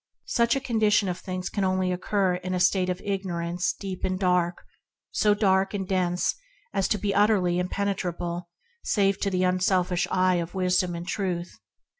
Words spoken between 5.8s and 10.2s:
dense as to be utterly impenetrable save to the unselfish